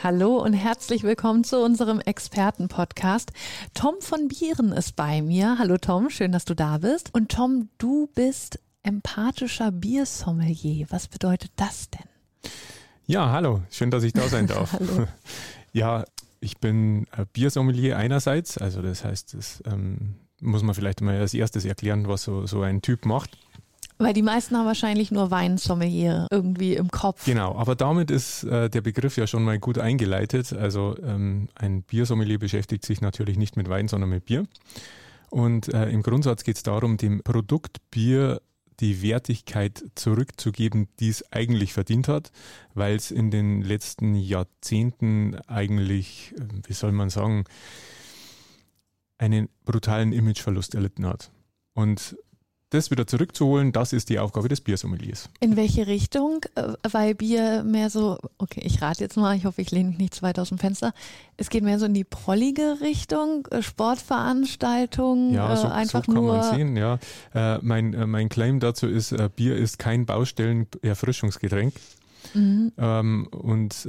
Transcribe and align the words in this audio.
Hallo 0.00 0.38
und 0.38 0.52
herzlich 0.52 1.02
willkommen 1.02 1.42
zu 1.42 1.58
unserem 1.60 1.98
Expertenpodcast. 1.98 3.32
Tom 3.74 3.96
von 4.00 4.28
Bieren 4.28 4.70
ist 4.70 4.94
bei 4.94 5.22
mir. 5.22 5.56
Hallo 5.58 5.76
Tom, 5.76 6.08
schön, 6.08 6.30
dass 6.30 6.44
du 6.44 6.54
da 6.54 6.78
bist. 6.78 7.12
Und 7.14 7.32
Tom, 7.32 7.68
du 7.78 8.08
bist 8.14 8.60
empathischer 8.84 9.72
Biersommelier. 9.72 10.86
Was 10.90 11.08
bedeutet 11.08 11.50
das 11.56 11.90
denn? 11.90 12.06
Ja, 13.06 13.32
hallo, 13.32 13.62
schön, 13.70 13.90
dass 13.90 14.04
ich 14.04 14.12
da 14.12 14.28
sein 14.28 14.46
darf. 14.46 14.72
hallo. 14.74 15.08
Ja, 15.72 16.04
ich 16.38 16.58
bin 16.58 17.06
Biersommelier 17.32 17.96
einerseits, 17.96 18.56
also 18.56 18.82
das 18.82 19.04
heißt, 19.04 19.34
das 19.34 19.64
ähm, 19.66 20.14
muss 20.40 20.62
man 20.62 20.76
vielleicht 20.76 21.00
mal 21.00 21.18
als 21.18 21.34
erstes 21.34 21.64
erklären, 21.64 22.06
was 22.06 22.22
so, 22.22 22.46
so 22.46 22.62
ein 22.62 22.82
Typ 22.82 23.04
macht. 23.04 23.36
Weil 23.98 24.12
die 24.12 24.22
meisten 24.22 24.56
haben 24.56 24.66
wahrscheinlich 24.66 25.10
nur 25.10 25.30
Weinsommelier 25.32 26.28
irgendwie 26.30 26.74
im 26.74 26.88
Kopf. 26.88 27.24
Genau, 27.24 27.56
aber 27.56 27.74
damit 27.74 28.10
ist 28.10 28.44
äh, 28.44 28.70
der 28.70 28.80
Begriff 28.80 29.16
ja 29.16 29.26
schon 29.26 29.42
mal 29.44 29.58
gut 29.58 29.78
eingeleitet. 29.78 30.52
Also 30.52 30.96
ähm, 31.02 31.48
ein 31.56 31.82
Biersommelier 31.82 32.38
beschäftigt 32.38 32.86
sich 32.86 33.00
natürlich 33.00 33.36
nicht 33.36 33.56
mit 33.56 33.68
Wein, 33.68 33.88
sondern 33.88 34.10
mit 34.10 34.26
Bier. 34.26 34.46
Und 35.30 35.74
äh, 35.74 35.90
im 35.90 36.02
Grundsatz 36.02 36.44
geht 36.44 36.56
es 36.56 36.62
darum, 36.62 36.96
dem 36.96 37.22
Produkt 37.22 37.78
Bier 37.90 38.40
die 38.80 39.02
Wertigkeit 39.02 39.84
zurückzugeben, 39.96 40.88
die 41.00 41.08
es 41.08 41.32
eigentlich 41.32 41.72
verdient 41.72 42.06
hat, 42.06 42.30
weil 42.74 42.94
es 42.94 43.10
in 43.10 43.30
den 43.30 43.62
letzten 43.62 44.14
Jahrzehnten 44.14 45.34
eigentlich, 45.46 46.34
äh, 46.38 46.44
wie 46.66 46.72
soll 46.72 46.92
man 46.92 47.10
sagen, 47.10 47.44
einen 49.18 49.48
brutalen 49.64 50.12
Imageverlust 50.12 50.76
erlitten 50.76 51.04
hat. 51.04 51.32
Und 51.74 52.16
das 52.70 52.90
wieder 52.90 53.06
zurückzuholen, 53.06 53.72
das 53.72 53.92
ist 53.92 54.10
die 54.10 54.18
Aufgabe 54.18 54.48
des 54.48 54.60
Biersommeliers. 54.60 55.30
In 55.40 55.56
welche 55.56 55.86
Richtung? 55.86 56.44
Äh, 56.54 56.74
weil 56.90 57.14
Bier 57.14 57.62
mehr 57.64 57.90
so, 57.90 58.18
okay, 58.36 58.60
ich 58.62 58.82
rate 58.82 59.00
jetzt 59.00 59.16
mal, 59.16 59.36
ich 59.36 59.44
hoffe, 59.44 59.62
ich 59.62 59.70
lehne 59.70 59.90
mich 59.90 59.98
nicht 59.98 60.14
zu 60.14 60.22
weit 60.22 60.38
aus 60.38 60.50
dem 60.50 60.58
Fenster. 60.58 60.92
Es 61.36 61.48
geht 61.50 61.64
mehr 61.64 61.78
so 61.78 61.86
in 61.86 61.94
die 61.94 62.04
prollige 62.04 62.78
Richtung, 62.80 63.46
äh, 63.50 63.62
Sportveranstaltungen, 63.62 65.32
ja, 65.32 65.56
so, 65.56 65.68
äh, 65.68 65.70
einfach 65.70 66.04
so 66.04 66.12
kann 66.12 66.22
nur. 66.22 66.36
man 66.36 66.54
sehen, 66.54 66.76
ja. 66.76 66.98
Mein, 67.62 67.90
mein 68.08 68.28
Claim 68.28 68.60
dazu 68.60 68.86
ist, 68.86 69.14
Bier 69.36 69.56
ist 69.56 69.78
kein 69.78 70.06
Baustellen-Erfrischungsgetränk. 70.06 71.74
Mhm. 72.34 72.72
Ähm, 72.76 73.28
und 73.28 73.88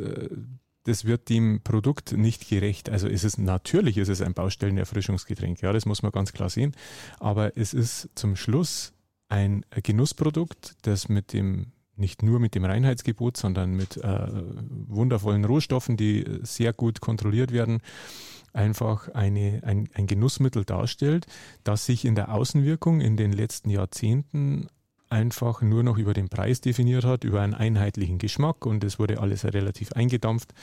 das 0.89 1.05
wird 1.05 1.29
dem 1.29 1.61
Produkt 1.63 2.13
nicht 2.13 2.49
gerecht. 2.49 2.89
Also 2.89 3.07
es 3.07 3.23
ist 3.23 3.37
natürlich 3.37 3.97
ist 3.97 4.09
es 4.09 4.21
ein 4.21 4.33
Baustellenerfrischungsgetränk, 4.33 5.61
ja, 5.61 5.71
das 5.71 5.85
muss 5.85 6.01
man 6.01 6.11
ganz 6.11 6.33
klar 6.33 6.49
sehen. 6.49 6.75
Aber 7.19 7.55
es 7.55 7.73
ist 7.73 8.09
zum 8.15 8.35
Schluss 8.35 8.93
ein 9.29 9.63
Genussprodukt, 9.83 10.75
das 10.81 11.07
mit 11.07 11.33
dem 11.33 11.67
nicht 11.95 12.23
nur 12.23 12.39
mit 12.39 12.55
dem 12.55 12.63
Reinheitsgebot, 12.63 13.37
sondern 13.37 13.73
mit 13.73 13.97
äh, 13.97 14.27
wundervollen 14.87 15.43
Rohstoffen, 15.45 15.97
die 15.97 16.25
sehr 16.43 16.71
gut 16.71 17.01
kontrolliert 17.01 17.51
werden, 17.51 17.81
einfach 18.53 19.09
eine, 19.09 19.61
ein, 19.63 19.89
ein 19.93 20.07
Genussmittel 20.07 20.63
darstellt, 20.63 21.25
das 21.63 21.85
sich 21.85 22.05
in 22.05 22.15
der 22.15 22.33
Außenwirkung 22.33 23.01
in 23.01 23.17
den 23.17 23.33
letzten 23.33 23.69
Jahrzehnten 23.69 24.69
einfach 25.09 25.61
nur 25.61 25.83
noch 25.83 25.97
über 25.97 26.13
den 26.13 26.29
Preis 26.29 26.61
definiert 26.61 27.03
hat, 27.03 27.23
über 27.23 27.41
einen 27.41 27.53
einheitlichen 27.53 28.17
Geschmack 28.17 28.65
und 28.65 28.83
es 28.83 28.99
wurde 28.99 29.19
alles 29.19 29.43
relativ 29.43 29.91
eingedampft. 29.93 30.53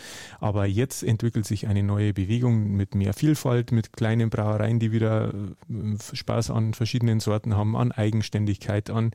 Aber 0.41 0.67
jetzt 0.67 1.03
entwickelt 1.03 1.47
sich 1.47 1.67
eine 1.67 1.83
neue 1.83 2.13
Bewegung 2.15 2.73
mit 2.73 2.95
mehr 2.95 3.13
Vielfalt, 3.13 3.73
mit 3.73 3.93
kleinen 3.93 4.31
Brauereien, 4.31 4.79
die 4.79 4.93
wieder 4.93 5.35
äh, 5.35 6.17
Spaß 6.17 6.51
an 6.51 6.75
verschiedenen 6.75 7.21
Sorten 7.21 7.57
haben, 7.57 7.77
an 7.77 7.93
Eigenständigkeit, 7.93 8.91
an 8.91 9.13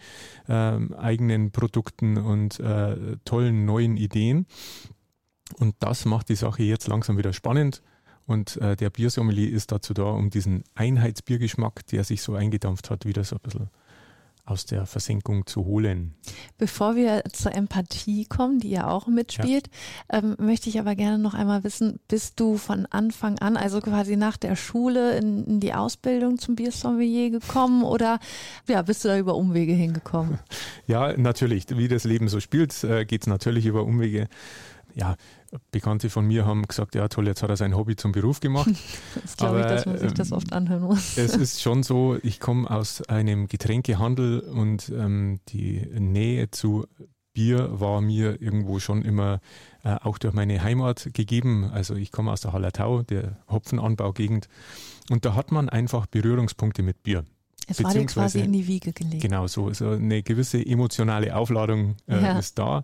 äh, 0.47 0.53
eigenen 0.97 1.51
Produkten 1.51 2.17
und 2.17 2.59
äh, 2.59 3.17
tollen 3.25 3.65
neuen 3.65 3.97
Ideen. 3.97 4.45
Und 5.57 5.75
das 5.79 6.05
macht 6.05 6.29
die 6.29 6.35
Sache 6.35 6.63
jetzt 6.63 6.87
langsam 6.87 7.17
wieder 7.17 7.33
spannend. 7.33 7.81
Und 8.25 8.57
äh, 8.57 8.75
der 8.75 8.89
Biersommelier 8.89 9.51
ist 9.51 9.71
dazu 9.71 9.93
da, 9.93 10.03
um 10.03 10.29
diesen 10.29 10.63
Einheitsbiergeschmack, 10.75 11.85
der 11.87 12.03
sich 12.03 12.21
so 12.21 12.35
eingedampft 12.35 12.89
hat, 12.89 13.05
wieder 13.05 13.23
so 13.23 13.35
ein 13.35 13.41
bisschen 13.41 13.69
aus 14.45 14.65
der 14.65 14.85
Versenkung 14.85 15.45
zu 15.45 15.65
holen. 15.65 16.15
Bevor 16.57 16.95
wir 16.95 17.23
zur 17.31 17.53
Empathie 17.53 18.25
kommen, 18.25 18.59
die 18.59 18.71
ja 18.71 18.87
auch 18.87 19.07
mitspielt, 19.07 19.69
ja. 20.11 20.19
ähm, 20.19 20.35
möchte 20.39 20.69
ich 20.69 20.79
aber 20.79 20.95
gerne 20.95 21.19
noch 21.19 21.33
einmal 21.33 21.63
wissen, 21.63 21.99
bist 22.07 22.39
du 22.39 22.57
von 22.57 22.85
Anfang 22.87 23.39
an, 23.39 23.57
also 23.57 23.79
quasi 23.79 24.17
nach 24.17 24.37
der 24.37 24.55
Schule 24.55 25.17
in, 25.17 25.45
in 25.45 25.59
die 25.59 25.73
Ausbildung 25.73 26.37
zum 26.37 26.55
Biersommelier 26.55 27.29
gekommen 27.29 27.83
oder 27.83 28.19
ja, 28.67 28.81
bist 28.81 29.03
du 29.03 29.09
da 29.09 29.17
über 29.17 29.35
Umwege 29.35 29.73
hingekommen? 29.73 30.39
Ja, 30.87 31.15
natürlich. 31.15 31.65
Wie 31.69 31.87
das 31.87 32.03
Leben 32.03 32.27
so 32.27 32.39
spielt, 32.39 32.83
äh, 32.83 33.05
geht 33.05 33.21
es 33.21 33.27
natürlich 33.27 33.65
über 33.65 33.83
Umwege. 33.83 34.27
Ja, 34.93 35.15
Bekannte 35.71 36.09
von 36.09 36.25
mir 36.25 36.45
haben 36.45 36.67
gesagt, 36.67 36.95
ja 36.95 37.07
toll, 37.07 37.27
jetzt 37.27 37.43
hat 37.43 37.49
er 37.49 37.57
sein 37.57 37.75
Hobby 37.75 37.95
zum 37.95 38.11
Beruf 38.11 38.39
gemacht. 38.39 38.69
das 39.21 39.37
glaube 39.37 39.59
ich, 39.59 39.65
dass 39.65 39.85
man 39.85 39.97
sich 39.97 40.13
das 40.13 40.31
ähm, 40.31 40.37
oft 40.37 40.53
anhören 40.53 40.83
muss. 40.83 41.17
Es 41.17 41.35
ist 41.35 41.61
schon 41.63 41.83
so, 41.83 42.17
ich 42.23 42.39
komme 42.39 42.69
aus 42.69 43.01
einem 43.03 43.47
Getränkehandel 43.47 44.39
und 44.41 44.89
ähm, 44.89 45.39
die 45.49 45.85
Nähe 45.99 46.51
zu 46.51 46.85
Bier 47.33 47.79
war 47.79 48.01
mir 48.01 48.41
irgendwo 48.41 48.79
schon 48.79 49.03
immer 49.03 49.39
äh, 49.83 49.95
auch 50.01 50.17
durch 50.17 50.33
meine 50.33 50.63
Heimat 50.63 51.09
gegeben. 51.13 51.69
Also 51.71 51.95
ich 51.95 52.11
komme 52.11 52.31
aus 52.31 52.41
der 52.41 52.53
Hallertau, 52.53 53.03
der 53.03 53.37
Hopfenanbaugegend. 53.49 54.47
Und 55.09 55.25
da 55.25 55.35
hat 55.35 55.51
man 55.51 55.69
einfach 55.69 56.05
Berührungspunkte 56.07 56.83
mit 56.83 57.03
Bier. 57.03 57.25
Es 57.67 57.83
war 57.83 57.93
dir 57.93 58.05
quasi 58.05 58.39
in 58.39 58.51
die 58.51 58.67
Wiege 58.67 58.91
gelegt. 58.91 59.21
Genau, 59.21 59.47
so, 59.47 59.71
so 59.71 59.91
eine 59.91 60.23
gewisse 60.23 60.65
emotionale 60.65 61.35
Aufladung 61.35 61.95
äh, 62.07 62.21
ja. 62.21 62.39
ist 62.39 62.59
da. 62.59 62.83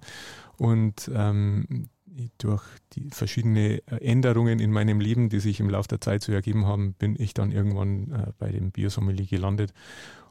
Und 0.57 1.11
ähm, 1.13 1.89
durch 2.37 2.63
die 2.93 3.09
verschiedenen 3.11 3.57
äh, 3.57 3.81
Änderungen 4.01 4.59
in 4.59 4.71
meinem 4.71 4.99
Leben, 4.99 5.29
die 5.29 5.39
sich 5.39 5.59
im 5.59 5.69
Laufe 5.69 5.87
der 5.87 6.01
Zeit 6.01 6.23
so 6.23 6.31
ergeben 6.31 6.65
haben, 6.65 6.93
bin 6.93 7.15
ich 7.17 7.33
dann 7.33 7.51
irgendwann 7.51 8.11
äh, 8.11 8.31
bei 8.37 8.51
dem 8.51 8.71
Biosommelier 8.71 9.25
gelandet. 9.25 9.73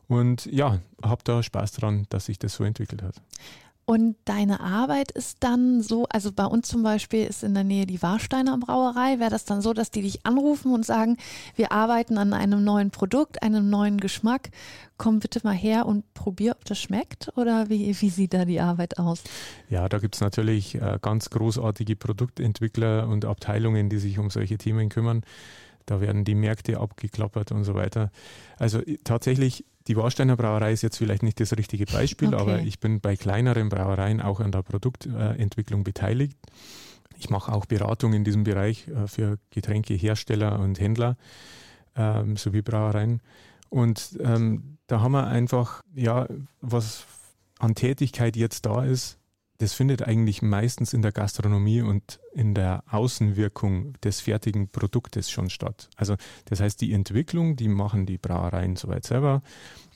Und 0.08 0.46
ja, 0.46 0.80
habe 1.02 1.22
da 1.24 1.42
Spaß 1.42 1.72
dran, 1.72 2.06
dass 2.10 2.26
sich 2.26 2.38
das 2.38 2.54
so 2.54 2.64
entwickelt 2.64 3.02
hat. 3.02 3.20
Und 3.88 4.16
deine 4.24 4.58
Arbeit 4.58 5.12
ist 5.12 5.44
dann 5.44 5.80
so, 5.80 6.06
also 6.10 6.32
bei 6.32 6.44
uns 6.44 6.66
zum 6.66 6.82
Beispiel 6.82 7.24
ist 7.24 7.44
in 7.44 7.54
der 7.54 7.62
Nähe 7.62 7.86
die 7.86 8.02
Warsteiner 8.02 8.58
Brauerei. 8.58 9.20
Wäre 9.20 9.30
das 9.30 9.44
dann 9.44 9.60
so, 9.60 9.72
dass 9.72 9.92
die 9.92 10.02
dich 10.02 10.26
anrufen 10.26 10.74
und 10.74 10.84
sagen, 10.84 11.18
wir 11.54 11.70
arbeiten 11.70 12.18
an 12.18 12.32
einem 12.32 12.64
neuen 12.64 12.90
Produkt, 12.90 13.44
einem 13.44 13.70
neuen 13.70 13.98
Geschmack. 13.98 14.50
Komm 14.98 15.20
bitte 15.20 15.38
mal 15.44 15.54
her 15.54 15.86
und 15.86 16.12
probier, 16.14 16.56
ob 16.58 16.64
das 16.64 16.80
schmeckt? 16.80 17.30
Oder 17.36 17.68
wie, 17.68 17.94
wie 18.00 18.10
sieht 18.10 18.34
da 18.34 18.44
die 18.44 18.58
Arbeit 18.58 18.98
aus? 18.98 19.22
Ja, 19.70 19.88
da 19.88 19.98
gibt 19.98 20.16
es 20.16 20.20
natürlich 20.20 20.74
äh, 20.74 20.98
ganz 21.00 21.30
großartige 21.30 21.94
Produktentwickler 21.94 23.06
und 23.06 23.24
Abteilungen, 23.24 23.88
die 23.88 23.98
sich 23.98 24.18
um 24.18 24.30
solche 24.30 24.58
Themen 24.58 24.88
kümmern. 24.88 25.22
Da 25.84 26.00
werden 26.00 26.24
die 26.24 26.34
Märkte 26.34 26.80
abgeklappert 26.80 27.52
und 27.52 27.62
so 27.62 27.76
weiter. 27.76 28.10
Also 28.58 28.80
tatsächlich 29.04 29.64
die 29.86 29.96
Warsteiner 29.96 30.36
Brauerei 30.36 30.72
ist 30.72 30.82
jetzt 30.82 30.96
vielleicht 30.96 31.22
nicht 31.22 31.40
das 31.40 31.56
richtige 31.56 31.86
Beispiel, 31.86 32.28
okay. 32.28 32.40
aber 32.40 32.60
ich 32.60 32.80
bin 32.80 33.00
bei 33.00 33.16
kleineren 33.16 33.68
Brauereien 33.68 34.20
auch 34.20 34.40
an 34.40 34.52
der 34.52 34.62
Produktentwicklung 34.62 35.84
beteiligt. 35.84 36.36
Ich 37.18 37.30
mache 37.30 37.52
auch 37.52 37.66
Beratung 37.66 38.12
in 38.12 38.24
diesem 38.24 38.44
Bereich 38.44 38.88
äh, 38.88 39.06
für 39.06 39.38
Getränkehersteller 39.50 40.58
und 40.58 40.80
Händler 40.80 41.16
ähm, 41.96 42.36
sowie 42.36 42.62
Brauereien. 42.62 43.20
Und 43.68 44.18
ähm, 44.22 44.78
da 44.86 45.00
haben 45.00 45.12
wir 45.12 45.26
einfach, 45.26 45.82
ja, 45.94 46.26
was 46.60 47.06
an 47.58 47.74
Tätigkeit 47.74 48.36
jetzt 48.36 48.66
da 48.66 48.84
ist, 48.84 49.18
das 49.58 49.72
findet 49.72 50.02
eigentlich 50.02 50.42
meistens 50.42 50.92
in 50.92 51.02
der 51.02 51.12
Gastronomie 51.12 51.80
und 51.80 52.20
in 52.32 52.54
der 52.54 52.84
Außenwirkung 52.90 53.94
des 54.02 54.20
fertigen 54.20 54.68
Produktes 54.68 55.30
schon 55.30 55.50
statt. 55.50 55.88
Also 55.96 56.16
das 56.46 56.60
heißt, 56.60 56.80
die 56.80 56.92
Entwicklung, 56.92 57.56
die 57.56 57.68
machen 57.68 58.06
die 58.06 58.18
Brauereien 58.18 58.76
soweit 58.76 59.04
selber, 59.04 59.42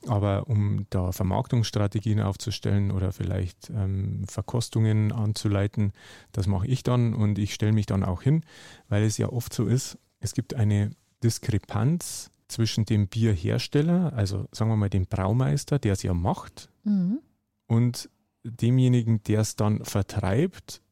aber 0.07 0.49
um 0.49 0.87
da 0.91 1.13
Vermarktungsstrategien 1.13 2.21
aufzustellen 2.21 2.91
oder 2.91 3.13
vielleicht 3.13 3.71
ähm, 3.71 4.25
Verkostungen 4.27 5.13
anzuleiten, 5.13 5.93
das 6.33 6.47
mache 6.47 6.67
ich 6.67 6.83
dann 6.83 7.15
und 7.15 7.39
ich 7.39 7.53
stelle 7.53 7.73
mich 7.73 7.87
dann 7.87 8.05
auch 8.05 8.23
hin, 8.23 8.45
weil 8.89 9.03
es 9.03 9.19
ja 9.19 9.29
oft 9.29 9.53
so 9.53 9.67
ist, 9.67 9.99
es 10.21 10.33
gibt 10.35 10.55
eine 10.55 10.91
Diskrepanz 11.23 12.31
zwischen 12.49 12.85
dem 12.85 13.09
Bierhersteller, 13.09 14.13
also 14.15 14.49
sagen 14.53 14.71
wir 14.71 14.77
mal 14.77 14.91
dem 14.91 15.07
Braumeister, 15.07 15.79
der 15.79 15.93
es 15.93 16.03
ja 16.03 16.15
macht, 16.15 16.71
mhm. 16.85 17.21
und 17.67 18.09
demjenigen, 18.45 19.23
der 19.25 19.41
es 19.41 19.57
dann 19.57 19.85
vertreibt 19.85 20.83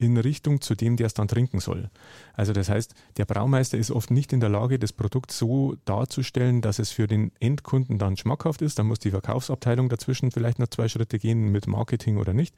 in 0.00 0.16
Richtung 0.16 0.62
zu 0.62 0.74
dem, 0.74 0.96
der 0.96 1.06
es 1.06 1.14
dann 1.14 1.28
trinken 1.28 1.60
soll. 1.60 1.90
Also 2.32 2.54
das 2.54 2.70
heißt, 2.70 2.94
der 3.18 3.26
Braumeister 3.26 3.76
ist 3.76 3.90
oft 3.90 4.10
nicht 4.10 4.32
in 4.32 4.40
der 4.40 4.48
Lage, 4.48 4.78
das 4.78 4.94
Produkt 4.94 5.30
so 5.30 5.76
darzustellen, 5.84 6.62
dass 6.62 6.78
es 6.78 6.90
für 6.90 7.06
den 7.06 7.32
Endkunden 7.38 7.98
dann 7.98 8.16
schmackhaft 8.16 8.62
ist. 8.62 8.78
Da 8.78 8.82
muss 8.82 8.98
die 8.98 9.10
Verkaufsabteilung 9.10 9.90
dazwischen 9.90 10.30
vielleicht 10.30 10.58
noch 10.58 10.68
zwei 10.68 10.88
Schritte 10.88 11.18
gehen 11.18 11.52
mit 11.52 11.66
Marketing 11.66 12.16
oder 12.16 12.32
nicht. 12.32 12.54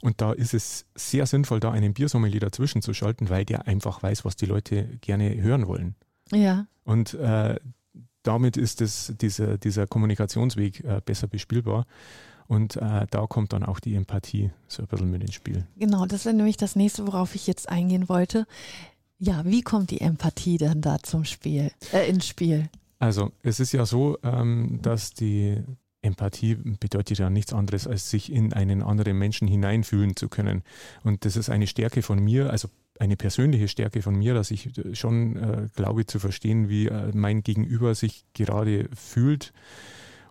Und 0.00 0.20
da 0.20 0.32
ist 0.32 0.54
es 0.54 0.84
sehr 0.96 1.26
sinnvoll, 1.26 1.60
da 1.60 1.70
einen 1.70 1.94
Biersommelier 1.94 2.40
dazwischen 2.40 2.82
zu 2.82 2.92
schalten, 2.92 3.30
weil 3.30 3.44
der 3.44 3.68
einfach 3.68 4.02
weiß, 4.02 4.24
was 4.24 4.34
die 4.34 4.46
Leute 4.46 4.98
gerne 5.00 5.40
hören 5.40 5.68
wollen. 5.68 5.94
Ja. 6.32 6.66
Und 6.82 7.14
äh, 7.14 7.60
damit 8.24 8.56
ist 8.56 8.80
es, 8.80 9.14
dieser, 9.20 9.56
dieser 9.56 9.86
Kommunikationsweg 9.86 10.82
äh, 10.82 11.00
besser 11.04 11.28
bespielbar. 11.28 11.86
Und 12.52 12.76
äh, 12.76 13.06
da 13.10 13.26
kommt 13.26 13.54
dann 13.54 13.62
auch 13.62 13.80
die 13.80 13.94
Empathie 13.94 14.50
so 14.68 14.82
ein 14.82 14.86
bisschen 14.86 15.10
mit 15.10 15.22
ins 15.22 15.32
Spiel. 15.32 15.66
Genau, 15.78 16.04
das 16.04 16.26
wäre 16.26 16.36
nämlich 16.36 16.58
das 16.58 16.76
nächste, 16.76 17.06
worauf 17.06 17.34
ich 17.34 17.46
jetzt 17.46 17.70
eingehen 17.70 18.10
wollte. 18.10 18.46
Ja, 19.18 19.42
wie 19.46 19.62
kommt 19.62 19.90
die 19.90 20.02
Empathie 20.02 20.58
dann 20.58 20.82
da 20.82 20.98
zum 21.02 21.24
Spiel, 21.24 21.70
äh, 21.94 22.10
ins 22.10 22.26
Spiel? 22.28 22.68
Also 22.98 23.32
es 23.42 23.58
ist 23.58 23.72
ja 23.72 23.86
so, 23.86 24.18
ähm, 24.22 24.80
dass 24.82 25.14
die 25.14 25.62
Empathie 26.02 26.56
bedeutet 26.56 27.16
ja 27.16 27.30
nichts 27.30 27.54
anderes, 27.54 27.86
als 27.86 28.10
sich 28.10 28.30
in 28.30 28.52
einen 28.52 28.82
anderen 28.82 29.16
Menschen 29.16 29.48
hineinfühlen 29.48 30.14
zu 30.14 30.28
können. 30.28 30.62
Und 31.04 31.24
das 31.24 31.36
ist 31.36 31.48
eine 31.48 31.66
Stärke 31.66 32.02
von 32.02 32.18
mir, 32.18 32.50
also 32.50 32.68
eine 33.00 33.16
persönliche 33.16 33.68
Stärke 33.68 34.02
von 34.02 34.14
mir, 34.14 34.34
dass 34.34 34.50
ich 34.50 34.72
schon 34.92 35.36
äh, 35.36 35.68
glaube 35.74 36.04
zu 36.04 36.18
verstehen, 36.18 36.68
wie 36.68 36.88
äh, 36.88 37.12
mein 37.14 37.42
Gegenüber 37.42 37.94
sich 37.94 38.26
gerade 38.34 38.90
fühlt. 38.94 39.54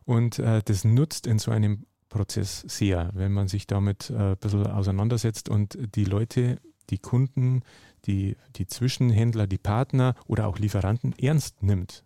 Und 0.05 0.37
äh, 0.37 0.61
das 0.63 0.83
nutzt 0.83 1.25
in 1.25 1.39
so 1.39 1.49
einem 1.49 1.87
Prozess 2.11 2.63
sehr, 2.67 3.09
wenn 3.13 3.31
man 3.31 3.47
sich 3.47 3.65
damit 3.65 4.11
äh, 4.11 4.33
ein 4.33 4.37
bisschen 4.37 4.67
auseinandersetzt 4.67 5.49
und 5.49 5.77
die 5.95 6.05
Leute, 6.05 6.59
die 6.91 6.99
Kunden, 6.99 7.63
die, 8.05 8.37
die 8.57 8.67
Zwischenhändler, 8.67 9.47
die 9.47 9.57
Partner 9.57 10.13
oder 10.27 10.47
auch 10.47 10.59
Lieferanten 10.59 11.17
ernst 11.17 11.63
nimmt 11.63 12.03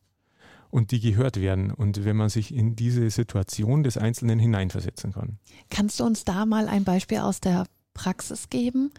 und 0.69 0.91
die 0.91 0.99
gehört 0.99 1.39
werden 1.39 1.71
und 1.71 2.05
wenn 2.05 2.15
man 2.15 2.29
sich 2.29 2.53
in 2.53 2.75
diese 2.75 3.09
Situation 3.09 3.83
des 3.83 3.97
Einzelnen 3.97 4.39
hineinversetzen 4.39 5.13
kann. 5.13 5.39
Kannst 5.69 5.99
du 5.99 6.05
uns 6.05 6.23
da 6.23 6.45
mal 6.45 6.67
ein 6.67 6.83
Beispiel 6.83 7.19
aus 7.19 7.41
der 7.41 7.65
Praxis 7.93 8.49
geben, 8.49 8.91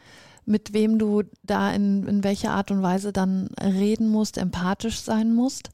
mit 0.44 0.73
wem 0.73 0.99
du 0.99 1.23
da 1.43 1.73
in, 1.73 2.06
in 2.06 2.25
welcher 2.25 2.53
Art 2.53 2.70
und 2.70 2.82
Weise 2.82 3.12
dann 3.12 3.49
reden 3.61 4.08
musst, 4.08 4.38
empathisch 4.38 5.00
sein 5.00 5.35
musst? 5.35 5.70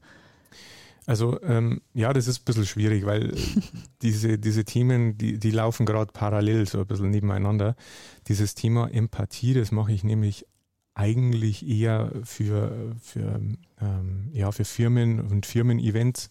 Also 1.05 1.41
ähm, 1.41 1.81
ja, 1.93 2.13
das 2.13 2.27
ist 2.27 2.41
ein 2.41 2.45
bisschen 2.45 2.65
schwierig, 2.65 3.05
weil 3.05 3.33
diese, 4.01 4.37
diese 4.37 4.65
Themen, 4.65 5.17
die, 5.17 5.37
die 5.39 5.51
laufen 5.51 5.85
gerade 5.85 6.11
parallel, 6.13 6.67
so 6.67 6.79
ein 6.79 6.87
bisschen 6.87 7.09
nebeneinander. 7.09 7.75
Dieses 8.27 8.55
Thema 8.55 8.89
Empathie, 8.89 9.53
das 9.53 9.71
mache 9.71 9.91
ich 9.91 10.03
nämlich 10.03 10.45
eigentlich 10.95 11.67
eher 11.67 12.11
für, 12.23 12.95
für, 13.01 13.41
ähm, 13.81 14.29
ja, 14.31 14.51
für 14.51 14.65
Firmen 14.65 15.19
und 15.19 15.45
Firmen-Events, 15.45 16.29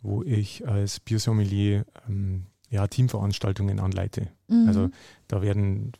wo 0.00 0.22
ich 0.22 0.66
als 0.66 0.98
Biersommelier 1.00 1.84
ähm, 2.08 2.46
ja, 2.70 2.86
Teamveranstaltungen 2.86 3.78
anleite. 3.80 4.28
Mhm. 4.48 4.66
Also 4.66 4.90
da 5.28 5.42
werden 5.42 5.92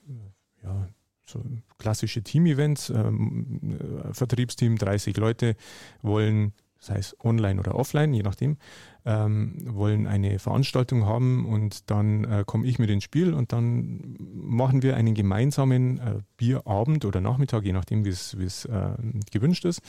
ja, 0.63 0.89
so 1.27 1.45
klassische 1.79 2.23
Team-Events, 2.23 2.91
ähm, 2.91 3.79
äh, 3.79 4.15
Vertriebsteam, 4.15 4.77
30 4.77 5.17
Leute 5.19 5.57
wollen 6.01 6.53
sei 6.83 6.99
es 6.99 7.17
online 7.23 7.61
oder 7.61 7.77
offline, 7.77 8.13
je 8.13 8.23
nachdem, 8.23 8.57
ähm, 9.05 9.55
wollen 9.65 10.09
eine 10.09 10.41
Veranstaltung 10.41 11.07
haben 11.07 11.47
und 11.47 11.91
dann 11.91 12.25
äh, 12.25 12.45
komme 12.45 12.67
ich 12.67 12.81
mit 12.81 12.91
ins 12.91 13.05
Spiel 13.05 13.35
und 13.35 13.53
dann 13.53 14.17
machen 14.19 14.83
wir 14.83 14.97
einen 14.97 15.15
gemeinsamen 15.15 15.99
äh, 15.99 16.21
Bierabend 16.37 17.05
oder 17.05 17.21
Nachmittag, 17.21 17.65
je 17.65 17.73
nachdem, 17.73 18.05
wie 18.05 18.11
es 18.11 18.65
äh, 18.65 18.95
gewünscht 19.31 19.65
ist, 19.65 19.81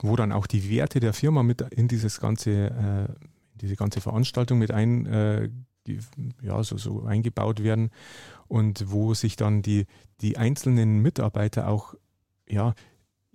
wo 0.00 0.16
dann 0.16 0.32
auch 0.32 0.46
die 0.46 0.68
Werte 0.70 1.00
der 1.00 1.14
Firma 1.14 1.42
mit 1.42 1.62
in 1.62 1.88
dieses 1.88 2.20
ganze, 2.20 2.50
äh, 2.50 3.26
diese 3.54 3.76
ganze 3.76 4.02
Veranstaltung 4.02 4.58
mit 4.58 4.70
ein, 4.70 5.06
äh, 5.06 5.48
ja, 6.42 6.62
so, 6.62 6.76
so 6.76 7.04
eingebaut 7.04 7.62
werden 7.62 7.88
und 8.48 8.90
wo 8.90 9.14
sich 9.14 9.36
dann 9.36 9.62
die, 9.62 9.86
die 10.20 10.36
einzelnen 10.36 11.00
Mitarbeiter 11.00 11.68
auch 11.68 11.94
ja, 12.46 12.74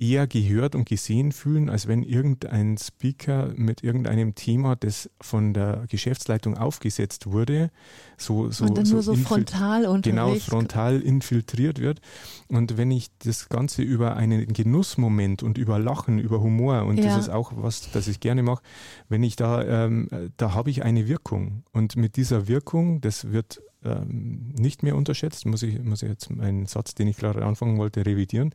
eher 0.03 0.27
gehört 0.27 0.75
und 0.75 0.87
gesehen 0.87 1.31
fühlen, 1.31 1.69
als 1.69 1.87
wenn 1.87 2.03
irgendein 2.03 2.77
Speaker 2.77 3.53
mit 3.55 3.83
irgendeinem 3.83 4.35
Thema, 4.35 4.75
das 4.75 5.09
von 5.21 5.53
der 5.53 5.85
Geschäftsleitung 5.89 6.57
aufgesetzt 6.57 7.27
wurde, 7.27 7.71
so, 8.17 8.51
so, 8.51 8.65
und 8.65 8.77
dann 8.77 8.85
so, 8.85 8.95
nur 8.95 9.03
so 9.03 9.15
frontal 9.15 9.85
und 9.85 10.03
genau 10.03 10.35
frontal 10.35 10.99
infiltriert 10.99 11.79
wird. 11.79 12.01
Und 12.49 12.77
wenn 12.77 12.91
ich 12.91 13.07
das 13.19 13.47
Ganze 13.47 13.81
über 13.81 14.17
einen 14.17 14.51
Genussmoment 14.51 15.41
und 15.41 15.57
über 15.57 15.79
Lachen, 15.79 16.19
über 16.19 16.41
Humor 16.41 16.83
und 16.83 16.97
ja. 16.97 17.05
das 17.05 17.17
ist 17.17 17.29
auch 17.29 17.53
was, 17.55 17.89
das 17.91 18.07
ich 18.07 18.19
gerne 18.19 18.43
mache, 18.43 18.61
wenn 19.07 19.23
ich 19.23 19.37
da, 19.37 19.85
ähm, 19.85 20.09
da 20.35 20.53
habe 20.53 20.69
ich 20.69 20.83
eine 20.83 21.07
Wirkung 21.07 21.63
und 21.71 21.95
mit 21.95 22.17
dieser 22.17 22.47
Wirkung, 22.47 22.99
das 22.99 23.31
wird 23.31 23.61
ähm, 23.85 24.53
nicht 24.57 24.83
mehr 24.83 24.95
unterschätzt. 24.95 25.45
Muss 25.45 25.63
ich, 25.63 25.81
muss 25.81 26.03
ich 26.03 26.09
jetzt 26.09 26.29
meinen 26.29 26.65
Satz, 26.65 26.95
den 26.95 27.07
ich 27.07 27.17
gerade 27.17 27.45
anfangen 27.45 27.77
wollte, 27.77 28.05
revidieren. 28.05 28.53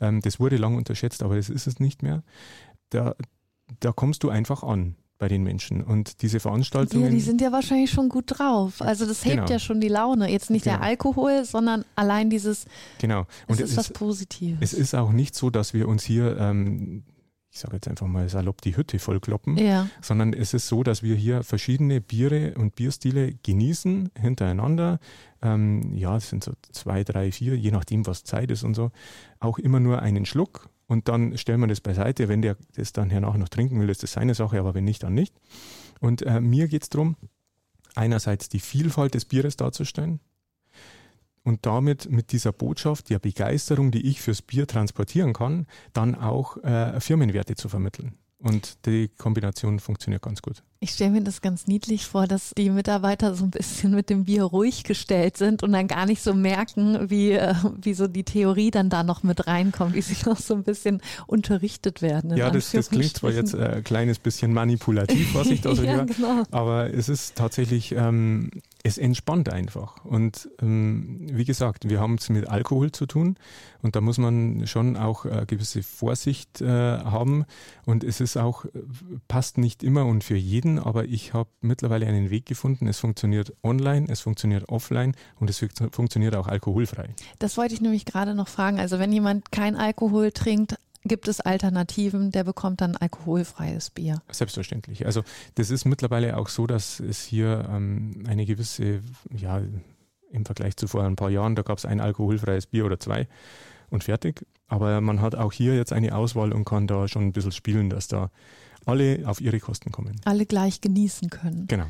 Ähm, 0.00 0.20
das 0.20 0.40
wurde 0.40 0.56
lang 0.56 0.76
unterschätzt, 0.76 1.22
aber 1.22 1.36
das 1.36 1.48
ist 1.48 1.66
es 1.66 1.80
nicht 1.80 2.02
mehr. 2.02 2.22
Da, 2.90 3.14
da 3.80 3.92
kommst 3.92 4.22
du 4.22 4.30
einfach 4.30 4.62
an 4.62 4.96
bei 5.18 5.28
den 5.28 5.42
Menschen. 5.42 5.82
Und 5.82 6.22
diese 6.22 6.40
Veranstaltungen. 6.40 7.04
Ja, 7.04 7.10
die 7.10 7.20
sind 7.20 7.40
ja 7.40 7.52
wahrscheinlich 7.52 7.90
schon 7.90 8.08
gut 8.08 8.24
drauf. 8.38 8.82
Also 8.82 9.06
das 9.06 9.24
hebt 9.24 9.36
genau. 9.36 9.48
ja 9.48 9.58
schon 9.58 9.80
die 9.80 9.88
Laune. 9.88 10.30
Jetzt 10.30 10.50
nicht 10.50 10.64
genau. 10.64 10.76
der 10.76 10.86
Alkohol, 10.86 11.44
sondern 11.44 11.84
allein 11.94 12.30
dieses. 12.30 12.66
Genau. 12.98 13.26
Und 13.46 13.60
es 13.60 13.70
ist 13.70 13.76
was 13.76 13.90
Positives. 13.90 14.58
Es 14.60 14.72
ist 14.72 14.94
auch 14.94 15.12
nicht 15.12 15.34
so, 15.34 15.50
dass 15.50 15.74
wir 15.74 15.88
uns 15.88 16.04
hier 16.04 16.36
ähm, 16.38 17.02
ich 17.56 17.60
sage 17.60 17.76
jetzt 17.76 17.88
einfach 17.88 18.06
mal 18.06 18.28
salopp, 18.28 18.60
die 18.60 18.76
Hütte 18.76 18.98
vollkloppen, 18.98 19.56
ja. 19.56 19.88
sondern 20.02 20.34
es 20.34 20.52
ist 20.52 20.68
so, 20.68 20.82
dass 20.82 21.02
wir 21.02 21.16
hier 21.16 21.42
verschiedene 21.42 22.02
Biere 22.02 22.54
und 22.54 22.74
Bierstile 22.74 23.32
genießen 23.32 24.10
hintereinander. 24.14 24.98
Ähm, 25.40 25.94
ja, 25.94 26.18
es 26.18 26.28
sind 26.28 26.44
so 26.44 26.52
zwei, 26.72 27.02
drei, 27.02 27.32
vier, 27.32 27.56
je 27.56 27.70
nachdem, 27.70 28.06
was 28.06 28.24
Zeit 28.24 28.50
ist 28.50 28.62
und 28.62 28.74
so. 28.74 28.90
Auch 29.40 29.58
immer 29.58 29.80
nur 29.80 30.02
einen 30.02 30.26
Schluck 30.26 30.68
und 30.86 31.08
dann 31.08 31.38
stellen 31.38 31.60
wir 31.60 31.66
das 31.66 31.80
beiseite. 31.80 32.28
Wenn 32.28 32.42
der 32.42 32.58
das 32.74 32.92
dann 32.92 33.08
hernach 33.08 33.38
noch 33.38 33.48
trinken 33.48 33.80
will, 33.80 33.88
ist 33.88 34.02
das 34.02 34.12
seine 34.12 34.34
Sache, 34.34 34.58
aber 34.58 34.74
wenn 34.74 34.84
nicht, 34.84 35.02
dann 35.02 35.14
nicht. 35.14 35.34
Und 35.98 36.20
äh, 36.26 36.42
mir 36.42 36.68
geht 36.68 36.82
es 36.82 36.90
darum, 36.90 37.16
einerseits 37.94 38.50
die 38.50 38.60
Vielfalt 38.60 39.14
des 39.14 39.24
Bieres 39.24 39.56
darzustellen, 39.56 40.20
und 41.46 41.64
damit 41.64 42.10
mit 42.10 42.32
dieser 42.32 42.52
Botschaft 42.52 43.08
der 43.08 43.20
Begeisterung, 43.20 43.92
die 43.92 44.04
ich 44.04 44.20
fürs 44.20 44.42
Bier 44.42 44.66
transportieren 44.66 45.32
kann, 45.32 45.66
dann 45.92 46.16
auch 46.16 46.56
äh, 46.64 46.98
Firmenwerte 47.00 47.54
zu 47.54 47.68
vermitteln. 47.68 48.18
Und 48.38 48.84
die 48.84 49.08
Kombination 49.16 49.78
funktioniert 49.78 50.22
ganz 50.22 50.42
gut. 50.42 50.62
Ich 50.80 50.90
stelle 50.90 51.10
mir 51.10 51.22
das 51.22 51.40
ganz 51.40 51.66
niedlich 51.66 52.04
vor, 52.04 52.26
dass 52.26 52.52
die 52.56 52.68
Mitarbeiter 52.68 53.34
so 53.34 53.44
ein 53.44 53.50
bisschen 53.50 53.94
mit 53.94 54.10
dem 54.10 54.24
Bier 54.24 54.44
ruhig 54.44 54.84
gestellt 54.84 55.38
sind 55.38 55.62
und 55.62 55.72
dann 55.72 55.88
gar 55.88 56.04
nicht 56.04 56.20
so 56.20 56.34
merken, 56.34 57.08
wie, 57.08 57.32
äh, 57.32 57.54
wie 57.80 57.94
so 57.94 58.06
die 58.06 58.24
Theorie 58.24 58.70
dann 58.70 58.90
da 58.90 59.02
noch 59.02 59.22
mit 59.22 59.46
reinkommt, 59.46 59.94
wie 59.94 60.02
sie 60.02 60.16
noch 60.26 60.38
so 60.38 60.54
ein 60.54 60.64
bisschen 60.64 61.00
unterrichtet 61.26 62.02
werden. 62.02 62.36
Ja, 62.36 62.50
das, 62.50 62.72
das 62.72 62.90
klingt 62.90 63.16
zwar 63.16 63.32
jetzt 63.32 63.54
ein 63.54 63.82
kleines 63.84 64.18
bisschen 64.18 64.52
manipulativ, 64.52 65.34
was 65.34 65.46
ich 65.46 65.62
da 65.62 65.74
so 65.74 65.82
ja, 65.82 65.94
höre, 65.94 66.06
genau. 66.06 66.42
aber 66.50 66.92
es 66.92 67.08
ist 67.08 67.36
tatsächlich 67.36 67.92
ähm, 67.92 68.50
es 68.86 68.98
entspannt 68.98 69.48
einfach. 69.52 70.04
Und 70.04 70.48
ähm, 70.62 71.26
wie 71.30 71.44
gesagt, 71.44 71.88
wir 71.88 72.00
haben 72.00 72.14
es 72.14 72.28
mit 72.28 72.48
Alkohol 72.48 72.92
zu 72.92 73.06
tun 73.06 73.36
und 73.82 73.96
da 73.96 74.00
muss 74.00 74.16
man 74.18 74.66
schon 74.66 74.96
auch 74.96 75.24
äh, 75.24 75.44
gewisse 75.46 75.82
Vorsicht 75.82 76.60
äh, 76.60 76.66
haben. 76.66 77.44
Und 77.84 78.04
es 78.04 78.20
ist 78.20 78.36
auch, 78.36 78.64
äh, 78.64 78.70
passt 79.26 79.58
nicht 79.58 79.82
immer 79.82 80.06
und 80.06 80.22
für 80.22 80.36
jeden, 80.36 80.78
aber 80.78 81.04
ich 81.04 81.34
habe 81.34 81.50
mittlerweile 81.60 82.06
einen 82.06 82.30
Weg 82.30 82.46
gefunden. 82.46 82.86
Es 82.86 83.00
funktioniert 83.00 83.52
online, 83.64 84.06
es 84.08 84.20
funktioniert 84.20 84.68
offline 84.68 85.14
und 85.40 85.50
es 85.50 85.58
funktioniert 85.90 86.36
auch 86.36 86.46
alkoholfrei. 86.46 87.14
Das 87.40 87.56
wollte 87.56 87.74
ich 87.74 87.80
nämlich 87.80 88.04
gerade 88.04 88.34
noch 88.34 88.48
fragen. 88.48 88.78
Also 88.78 88.98
wenn 89.00 89.12
jemand 89.12 89.50
kein 89.50 89.74
Alkohol 89.74 90.30
trinkt, 90.30 90.76
gibt 91.08 91.28
es 91.28 91.40
Alternativen, 91.40 92.30
der 92.30 92.44
bekommt 92.44 92.80
dann 92.80 92.96
alkoholfreies 92.96 93.90
Bier. 93.90 94.22
Selbstverständlich. 94.30 95.06
Also 95.06 95.22
das 95.54 95.70
ist 95.70 95.84
mittlerweile 95.84 96.36
auch 96.36 96.48
so, 96.48 96.66
dass 96.66 97.00
es 97.00 97.22
hier 97.22 97.68
ähm, 97.70 98.24
eine 98.26 98.46
gewisse, 98.46 99.00
ja, 99.34 99.62
im 100.30 100.44
Vergleich 100.44 100.76
zu 100.76 100.88
vor 100.88 101.02
ein 101.04 101.16
paar 101.16 101.30
Jahren, 101.30 101.54
da 101.54 101.62
gab 101.62 101.78
es 101.78 101.86
ein 101.86 102.00
alkoholfreies 102.00 102.66
Bier 102.66 102.84
oder 102.84 103.00
zwei 103.00 103.28
und 103.90 104.04
fertig. 104.04 104.44
Aber 104.68 105.00
man 105.00 105.20
hat 105.20 105.34
auch 105.34 105.52
hier 105.52 105.76
jetzt 105.76 105.92
eine 105.92 106.14
Auswahl 106.14 106.52
und 106.52 106.64
kann 106.64 106.86
da 106.86 107.06
schon 107.08 107.22
ein 107.22 107.32
bisschen 107.32 107.52
spielen, 107.52 107.90
dass 107.90 108.08
da 108.08 108.30
alle 108.84 109.22
auf 109.26 109.40
ihre 109.40 109.58
Kosten 109.58 109.90
kommen. 109.90 110.20
Alle 110.24 110.46
gleich 110.46 110.80
genießen 110.80 111.28
können. 111.28 111.66
Genau. 111.66 111.86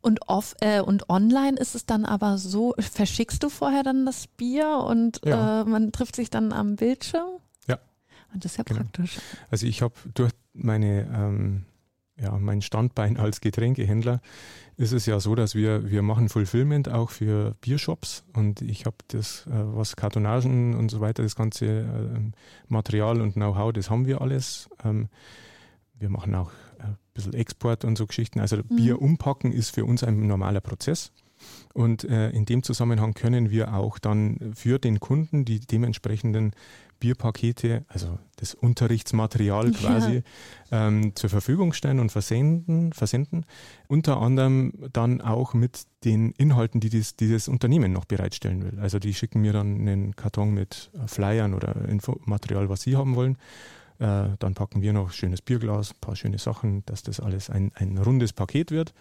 Und 0.00 0.28
off 0.28 0.54
äh, 0.60 0.80
und 0.80 1.08
online 1.10 1.58
ist 1.58 1.74
es 1.74 1.86
dann 1.86 2.04
aber 2.04 2.38
so, 2.38 2.74
verschickst 2.78 3.42
du 3.42 3.48
vorher 3.48 3.82
dann 3.82 4.06
das 4.06 4.26
Bier 4.26 4.84
und 4.86 5.20
ja. 5.24 5.62
äh, 5.62 5.64
man 5.64 5.92
trifft 5.92 6.16
sich 6.16 6.30
dann 6.30 6.52
am 6.52 6.76
Bildschirm? 6.76 7.40
Ja. 8.32 8.38
Das 8.40 8.52
ist 8.52 8.58
ja 8.58 8.64
genau. 8.64 8.80
praktisch. 8.80 9.18
Also 9.50 9.66
ich 9.66 9.82
habe 9.82 9.94
durch 10.14 10.32
meine 10.52 11.08
ähm, 11.12 11.64
ja, 12.20 12.36
mein 12.38 12.62
Standbein 12.62 13.16
als 13.16 13.40
Getränkehändler 13.40 14.20
ist 14.76 14.92
es 14.92 15.06
ja 15.06 15.20
so, 15.20 15.34
dass 15.34 15.54
wir, 15.54 15.90
wir 15.90 16.02
machen 16.02 16.28
Fulfillment 16.28 16.88
auch 16.88 17.10
für 17.10 17.54
Biershops 17.60 18.24
und 18.32 18.60
ich 18.60 18.86
habe 18.86 18.96
das, 19.08 19.46
äh, 19.46 19.50
was 19.52 19.96
Kartonagen 19.96 20.74
und 20.74 20.90
so 20.90 21.00
weiter, 21.00 21.22
das 21.22 21.36
ganze 21.36 21.66
äh, 21.66 22.20
Material 22.68 23.20
und 23.20 23.34
Know-how, 23.34 23.72
das 23.72 23.90
haben 23.90 24.06
wir 24.06 24.20
alles. 24.20 24.68
Ähm, 24.84 25.08
wir 25.98 26.10
machen 26.10 26.34
auch 26.34 26.52
ein 26.78 26.96
bisschen 27.14 27.34
Export 27.34 27.84
und 27.84 27.98
so 27.98 28.06
Geschichten. 28.06 28.40
Also 28.40 28.56
mhm. 28.56 28.76
Bier 28.76 29.02
umpacken 29.02 29.52
ist 29.52 29.70
für 29.70 29.84
uns 29.84 30.04
ein 30.04 30.26
normaler 30.26 30.60
Prozess. 30.60 31.12
Und 31.74 32.04
äh, 32.04 32.30
in 32.30 32.44
dem 32.44 32.62
Zusammenhang 32.62 33.14
können 33.14 33.50
wir 33.50 33.74
auch 33.74 33.98
dann 33.98 34.52
für 34.54 34.78
den 34.78 35.00
Kunden 35.00 35.44
die 35.44 35.60
dementsprechenden 35.60 36.52
Bierpakete, 36.98 37.84
also 37.88 38.18
das 38.36 38.54
Unterrichtsmaterial 38.54 39.70
quasi, 39.72 40.22
ja. 40.70 40.88
ähm, 40.88 41.14
zur 41.14 41.30
Verfügung 41.30 41.72
stellen 41.72 42.00
und 42.00 42.10
versenden, 42.10 42.92
versenden. 42.92 43.46
Unter 43.86 44.20
anderem 44.20 44.72
dann 44.92 45.20
auch 45.20 45.54
mit 45.54 45.84
den 46.04 46.32
Inhalten, 46.32 46.80
die 46.80 46.88
dies, 46.88 47.16
dieses 47.16 47.48
Unternehmen 47.48 47.92
noch 47.92 48.04
bereitstellen 48.04 48.64
will. 48.64 48.80
Also 48.80 48.98
die 48.98 49.14
schicken 49.14 49.40
mir 49.40 49.52
dann 49.52 49.80
einen 49.80 50.16
Karton 50.16 50.52
mit 50.52 50.90
Flyern 51.06 51.54
oder 51.54 51.88
Infomaterial, 51.88 52.68
was 52.68 52.82
sie 52.82 52.96
haben 52.96 53.14
wollen. 53.14 53.36
Äh, 53.98 54.30
dann 54.38 54.54
packen 54.54 54.82
wir 54.82 54.92
noch 54.92 55.12
schönes 55.12 55.42
Bierglas, 55.42 55.92
ein 55.92 56.00
paar 56.00 56.16
schöne 56.16 56.38
Sachen, 56.38 56.84
dass 56.86 57.02
das 57.02 57.20
alles 57.20 57.50
ein, 57.50 57.72
ein 57.74 57.98
rundes 57.98 58.32
Paket 58.32 58.70
wird 58.70 58.94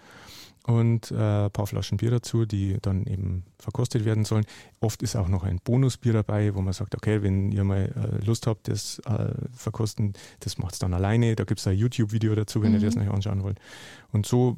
und 0.67 1.11
äh, 1.11 1.45
ein 1.45 1.51
paar 1.51 1.65
Flaschen 1.65 1.97
Bier 1.97 2.11
dazu, 2.11 2.45
die 2.45 2.77
dann 2.81 3.05
eben 3.05 3.43
verkostet 3.57 4.03
werden 4.03 4.25
sollen. 4.25 4.45
Oft 4.81 5.01
ist 5.01 5.15
auch 5.15 5.29
noch 5.29 5.43
ein 5.43 5.59
Bonusbier 5.63 6.11
dabei, 6.11 6.53
wo 6.55 6.61
man 6.61 6.73
sagt, 6.73 6.93
okay, 6.93 7.23
wenn 7.23 7.53
ihr 7.53 7.63
mal 7.63 8.19
äh, 8.21 8.25
Lust 8.25 8.47
habt, 8.47 8.67
das 8.67 8.99
äh, 9.05 9.29
verkosten, 9.53 10.11
das 10.41 10.57
macht 10.57 10.73
es 10.73 10.79
dann 10.79 10.93
alleine. 10.93 11.37
Da 11.37 11.45
gibt 11.45 11.61
es 11.61 11.67
ein 11.67 11.77
YouTube-Video 11.77 12.35
dazu, 12.35 12.61
wenn 12.61 12.73
mhm. 12.73 12.79
ihr 12.79 12.85
das 12.85 12.95
noch 12.95 13.07
anschauen 13.13 13.43
wollt. 13.43 13.59
Und 14.11 14.25
so 14.25 14.57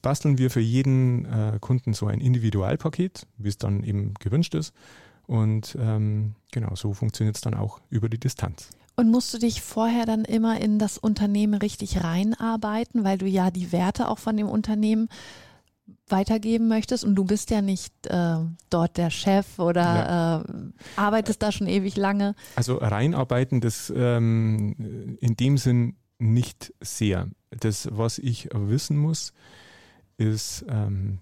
basteln 0.00 0.38
wir 0.38 0.50
für 0.50 0.60
jeden 0.60 1.26
äh, 1.26 1.58
Kunden 1.60 1.92
so 1.92 2.06
ein 2.06 2.22
Individualpaket, 2.22 3.26
wie 3.36 3.48
es 3.48 3.58
dann 3.58 3.84
eben 3.84 4.14
gewünscht 4.20 4.54
ist. 4.54 4.72
Und 5.26 5.76
ähm, 5.78 6.34
genau, 6.50 6.74
so 6.76 6.94
funktioniert 6.94 7.36
es 7.36 7.42
dann 7.42 7.54
auch 7.54 7.78
über 7.90 8.08
die 8.08 8.18
Distanz. 8.18 8.70
Und 8.94 9.10
musst 9.10 9.32
du 9.32 9.38
dich 9.38 9.62
vorher 9.62 10.04
dann 10.04 10.24
immer 10.24 10.60
in 10.60 10.78
das 10.78 10.98
Unternehmen 10.98 11.54
richtig 11.54 12.04
reinarbeiten, 12.04 13.04
weil 13.04 13.18
du 13.18 13.26
ja 13.26 13.50
die 13.50 13.72
Werte 13.72 14.08
auch 14.08 14.18
von 14.18 14.36
dem 14.36 14.48
Unternehmen 14.48 15.08
weitergeben 16.08 16.68
möchtest 16.68 17.04
und 17.04 17.14
du 17.14 17.24
bist 17.24 17.50
ja 17.50 17.62
nicht 17.62 17.92
äh, 18.06 18.36
dort 18.70 18.96
der 18.98 19.10
Chef 19.10 19.58
oder 19.58 19.82
ja. 19.82 20.40
äh, 20.40 20.44
arbeitest 20.96 21.42
da 21.42 21.50
schon 21.50 21.66
ewig 21.66 21.96
lange. 21.96 22.34
Also 22.54 22.76
reinarbeiten, 22.76 23.60
das 23.60 23.92
ähm, 23.94 25.16
in 25.20 25.36
dem 25.36 25.58
Sinn 25.58 25.96
nicht 26.18 26.72
sehr. 26.80 27.28
Das, 27.50 27.88
was 27.90 28.18
ich 28.18 28.48
wissen 28.52 28.96
muss, 28.96 29.32
ist, 30.16 30.64
ähm, 30.68 31.18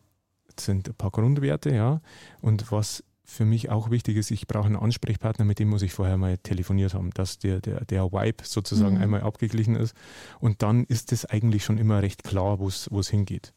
sind 0.58 0.88
ein 0.88 0.94
paar 0.94 1.10
Grundwerte, 1.10 1.74
ja. 1.74 2.00
Und 2.40 2.70
was 2.70 3.02
für 3.30 3.44
mich 3.44 3.70
auch 3.70 3.90
wichtig 3.90 4.16
ist, 4.16 4.30
ich 4.30 4.46
brauche 4.48 4.66
einen 4.66 4.76
Ansprechpartner, 4.76 5.44
mit 5.44 5.60
dem 5.60 5.68
muss 5.68 5.82
ich 5.82 5.92
vorher 5.92 6.16
mal 6.16 6.36
telefoniert 6.38 6.94
haben, 6.94 7.10
dass 7.12 7.38
der, 7.38 7.60
der, 7.60 7.84
der 7.84 8.12
Vibe 8.12 8.44
sozusagen 8.44 8.96
mhm. 8.96 9.02
einmal 9.02 9.20
abgeglichen 9.22 9.76
ist. 9.76 9.94
Und 10.40 10.62
dann 10.62 10.84
ist 10.84 11.12
es 11.12 11.24
eigentlich 11.24 11.64
schon 11.64 11.78
immer 11.78 12.02
recht 12.02 12.24
klar, 12.24 12.58
wo 12.58 12.66
es 12.68 13.08
hingeht. 13.08 13.54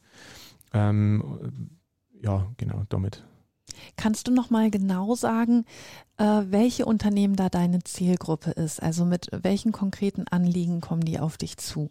Ähm, 0.74 1.72
ja, 2.22 2.48
genau, 2.58 2.84
damit. 2.89 3.25
Kannst 3.98 4.27
du 4.27 4.32
noch 4.32 4.51
mal 4.51 4.70
genau 4.70 5.15
sagen, 5.15 5.65
äh, 6.18 6.24
welche 6.24 6.86
Unternehmen 6.86 7.36
da 7.36 7.50
deine 7.50 7.84
Zielgruppe 7.84 8.51
ist? 8.51 8.82
Also 8.82 9.06
mit 9.06 9.30
welchen 9.32 9.72
konkreten 9.72 10.27
Anliegen 10.27 10.82
kommen 10.82 11.03
die 11.03 11.20
auf 11.20 11.38
dich 11.38 11.58
zu? 11.58 11.89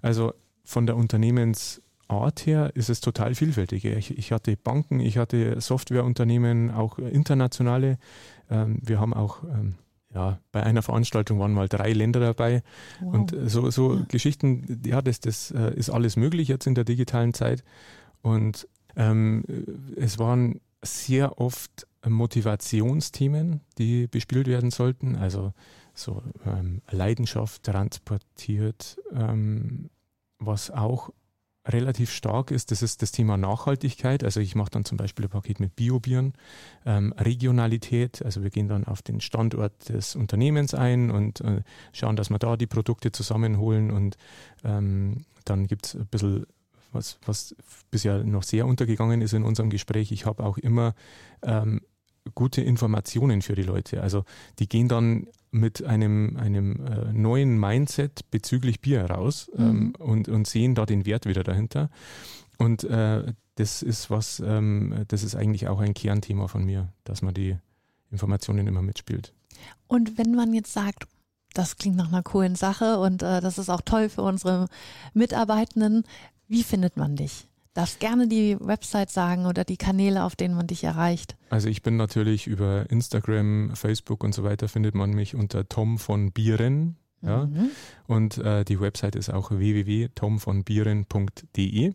Also 0.00 0.32
von 0.64 0.86
der 0.86 0.96
Unternehmens 0.96 1.82
Art 2.08 2.46
her 2.46 2.72
ist 2.74 2.88
es 2.88 3.00
total 3.00 3.34
vielfältig. 3.34 3.84
Ich, 3.84 4.16
ich 4.16 4.32
hatte 4.32 4.56
Banken, 4.56 5.00
ich 5.00 5.18
hatte 5.18 5.60
Softwareunternehmen, 5.60 6.70
auch 6.70 6.98
internationale. 6.98 7.98
Ähm, 8.50 8.80
wir 8.82 8.98
haben 8.98 9.14
auch 9.14 9.44
ähm, 9.44 9.74
ja, 10.14 10.40
bei 10.52 10.62
einer 10.62 10.82
Veranstaltung 10.82 11.38
waren 11.38 11.52
mal 11.52 11.68
drei 11.68 11.92
Länder 11.92 12.20
dabei. 12.20 12.62
Wow. 13.00 13.14
Und 13.14 13.36
so, 13.46 13.70
so 13.70 13.94
ja. 13.94 14.04
Geschichten, 14.08 14.80
ja, 14.84 15.02
das, 15.02 15.20
das 15.20 15.50
äh, 15.50 15.74
ist 15.74 15.90
alles 15.90 16.16
möglich 16.16 16.48
jetzt 16.48 16.66
in 16.66 16.74
der 16.74 16.84
digitalen 16.84 17.34
Zeit. 17.34 17.62
Und 18.22 18.66
ähm, 18.96 19.44
es 19.96 20.18
waren 20.18 20.60
sehr 20.82 21.38
oft 21.38 21.86
Motivationsthemen, 22.06 23.60
die 23.76 24.06
bespielt 24.06 24.46
werden 24.46 24.70
sollten. 24.70 25.16
Also 25.16 25.52
so 25.94 26.22
ähm, 26.46 26.80
Leidenschaft 26.90 27.64
transportiert, 27.64 28.98
ähm, 29.12 29.90
was 30.38 30.70
auch 30.70 31.10
relativ 31.68 32.10
stark 32.10 32.50
ist, 32.50 32.70
das 32.70 32.82
ist 32.82 33.02
das 33.02 33.12
Thema 33.12 33.36
Nachhaltigkeit. 33.36 34.24
Also 34.24 34.40
ich 34.40 34.54
mache 34.54 34.70
dann 34.70 34.84
zum 34.84 34.96
Beispiel 34.96 35.26
ein 35.26 35.30
Paket 35.30 35.60
mit 35.60 35.76
Biobieren, 35.76 36.32
ähm, 36.86 37.12
Regionalität, 37.16 38.24
also 38.24 38.42
wir 38.42 38.50
gehen 38.50 38.68
dann 38.68 38.84
auf 38.84 39.02
den 39.02 39.20
Standort 39.20 39.88
des 39.88 40.16
Unternehmens 40.16 40.74
ein 40.74 41.10
und 41.10 41.40
äh, 41.42 41.62
schauen, 41.92 42.16
dass 42.16 42.30
wir 42.30 42.38
da 42.38 42.56
die 42.56 42.66
Produkte 42.66 43.12
zusammenholen 43.12 43.90
und 43.90 44.16
ähm, 44.64 45.24
dann 45.44 45.66
gibt 45.66 45.86
es 45.86 45.94
ein 45.94 46.06
bisschen 46.06 46.46
was, 46.92 47.18
was 47.26 47.54
bisher 47.90 48.24
noch 48.24 48.42
sehr 48.42 48.66
untergegangen 48.66 49.20
ist 49.20 49.34
in 49.34 49.44
unserem 49.44 49.70
Gespräch. 49.70 50.10
Ich 50.10 50.26
habe 50.26 50.42
auch 50.42 50.58
immer 50.58 50.94
ähm, 51.42 51.82
gute 52.34 52.62
Informationen 52.62 53.42
für 53.42 53.54
die 53.54 53.62
Leute. 53.62 54.02
Also 54.02 54.24
die 54.58 54.68
gehen 54.68 54.88
dann 54.88 55.26
mit 55.50 55.82
einem, 55.84 56.36
einem 56.36 56.84
äh, 56.84 57.12
neuen 57.12 57.58
Mindset 57.58 58.30
bezüglich 58.30 58.80
Bier 58.80 59.04
raus 59.04 59.50
mhm. 59.56 59.64
ähm, 59.64 59.94
und, 59.98 60.28
und 60.28 60.46
sehen 60.46 60.74
da 60.74 60.86
den 60.86 61.06
Wert 61.06 61.26
wieder 61.26 61.44
dahinter. 61.44 61.90
Und 62.58 62.84
äh, 62.84 63.32
das 63.54 63.82
ist 63.82 64.10
was, 64.10 64.40
ähm, 64.40 65.04
das 65.08 65.22
ist 65.22 65.34
eigentlich 65.34 65.68
auch 65.68 65.80
ein 65.80 65.94
Kernthema 65.94 66.48
von 66.48 66.64
mir, 66.64 66.92
dass 67.04 67.22
man 67.22 67.34
die 67.34 67.56
Informationen 68.10 68.66
immer 68.66 68.82
mitspielt. 68.82 69.32
Und 69.86 70.18
wenn 70.18 70.34
man 70.34 70.54
jetzt 70.54 70.72
sagt, 70.72 71.06
das 71.54 71.76
klingt 71.76 71.96
nach 71.96 72.08
einer 72.08 72.22
coolen 72.22 72.54
Sache 72.54 72.98
und 72.98 73.22
äh, 73.22 73.40
das 73.40 73.58
ist 73.58 73.68
auch 73.68 73.80
toll 73.80 74.08
für 74.08 74.22
unsere 74.22 74.68
Mitarbeitenden, 75.14 76.04
wie 76.46 76.62
findet 76.62 76.96
man 76.96 77.16
dich? 77.16 77.48
Darfst 77.74 78.00
gerne 78.00 78.28
die 78.28 78.56
Website 78.60 79.10
sagen 79.10 79.44
oder 79.46 79.64
die 79.64 79.76
Kanäle, 79.76 80.24
auf 80.24 80.36
denen 80.36 80.54
man 80.54 80.66
dich 80.66 80.84
erreicht. 80.84 81.36
Also 81.50 81.68
ich 81.68 81.82
bin 81.82 81.96
natürlich 81.96 82.46
über 82.46 82.90
Instagram, 82.90 83.72
Facebook 83.74 84.24
und 84.24 84.34
so 84.34 84.44
weiter 84.44 84.68
findet 84.68 84.94
man 84.94 85.10
mich 85.10 85.34
unter 85.34 85.68
Tom 85.68 85.98
von 85.98 86.32
Bieren. 86.32 86.96
Ja? 87.22 87.46
Mhm. 87.46 87.70
Und 88.06 88.38
äh, 88.38 88.64
die 88.64 88.80
Website 88.80 89.16
ist 89.16 89.28
auch 89.30 89.50
www.tomvonbieren.de. 89.50 91.92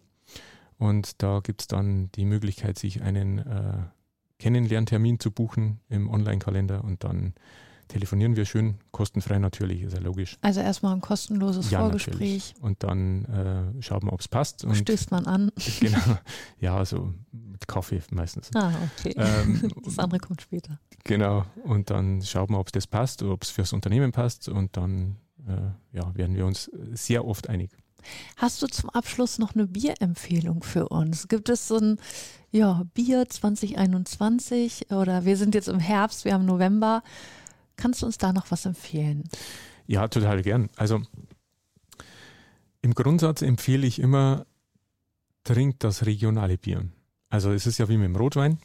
Und 0.77 1.22
da 1.22 1.39
gibt 1.42 1.62
es 1.62 1.68
dann 1.68 2.12
die 2.13 2.25
Möglichkeit, 2.25 2.77
sich 2.77 3.01
einen 3.01 3.39
äh, 3.39 3.77
Kennenlerntermin 4.39 5.20
zu 5.20 5.32
buchen 5.32 5.80
im 5.89 6.10
Online-Kalender 6.10 6.84
und 6.84 7.03
dann 7.03 7.34
telefonieren 7.93 8.35
wir 8.35 8.45
schön, 8.45 8.75
kostenfrei 8.91 9.38
natürlich, 9.38 9.83
ist 9.83 9.93
ja 9.93 10.00
logisch. 10.00 10.38
Also 10.41 10.62
erstmal 10.62 10.95
ein 10.95 11.01
kostenloses 11.01 11.69
ja, 11.69 11.79
Vorgespräch. 11.79 12.53
Natürlich. 12.53 12.53
Und 12.59 12.83
dann 12.83 13.25
äh, 13.77 13.81
schauen 13.83 14.03
wir, 14.03 14.13
ob 14.13 14.19
es 14.19 14.27
passt. 14.27 14.65
Und 14.65 14.75
Stößt 14.75 15.12
man 15.12 15.25
an. 15.25 15.51
Genau, 15.79 16.17
ja, 16.59 16.83
so 16.85 17.13
mit 17.31 17.67
Kaffee 17.67 18.01
meistens. 18.12 18.50
Ah, 18.55 18.71
okay. 18.97 19.13
Ähm, 19.15 19.71
das 19.83 20.00
andere 20.00 20.19
kommt 20.19 20.41
später. 20.41 20.79
Genau, 21.03 21.45
und 21.63 21.89
dann 21.89 22.21
schauen 22.23 22.50
wir, 22.50 22.59
ob 22.59 22.71
das 22.71 22.88
passt, 22.88 23.21
ob 23.21 23.43
es 23.43 23.51
fürs 23.51 23.73
Unternehmen 23.73 24.12
passt 24.12 24.50
und 24.50 24.75
dann 24.75 25.17
äh, 25.47 25.97
ja, 25.97 26.15
werden 26.15 26.35
wir 26.35 26.45
uns 26.45 26.71
sehr 26.93 27.25
oft 27.25 27.50
einig. 27.50 27.69
Hast 28.38 28.62
du 28.62 28.67
zum 28.67 28.89
Abschluss 28.89 29.38
noch 29.38 29.53
eine 29.53 29.67
Bierempfehlung 29.67 30.63
für 30.63 30.89
uns? 30.89 31.27
Gibt 31.27 31.50
es 31.50 31.67
so 31.67 31.77
ein 31.77 31.97
ja, 32.51 32.83
Bier 32.93 33.29
2021 33.29 34.91
oder 34.91 35.25
wir 35.25 35.38
sind 35.38 35.53
jetzt 35.55 35.67
im 35.67 35.79
Herbst, 35.79 36.25
wir 36.25 36.33
haben 36.33 36.45
November. 36.45 37.03
Kannst 37.75 38.01
du 38.01 38.06
uns 38.06 38.18
da 38.18 38.34
noch 38.34 38.51
was 38.51 38.65
empfehlen? 38.65 39.24
Ja, 39.88 40.08
total 40.08 40.42
gern. 40.42 40.70
Also 40.75 41.01
im 42.82 42.94
Grundsatz 42.94 43.42
empfehle 43.42 43.88
ich 43.88 44.00
immer, 44.00 44.46
trinkt 45.44 45.84
das 45.84 46.06
regionale 46.06 46.58
Bier. 46.58 46.86
Also 47.30 47.51
es 47.51 47.65
ist 47.65 47.80
ja 47.80 47.89
wie 47.89 47.98
mit 47.98 48.06
dem 48.06 48.15
Rotwein, 48.15 48.60